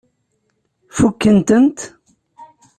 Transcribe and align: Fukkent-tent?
Fukkent-tent? 0.95 1.79